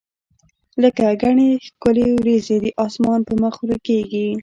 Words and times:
لکه 0.83 1.05
ګڼي 1.21 1.49
ښکلي 1.65 2.07
وریځي 2.13 2.57
د 2.63 2.65
اسمان 2.85 3.19
پر 3.27 3.35
مخ 3.43 3.55
ورکیږي 3.61 4.27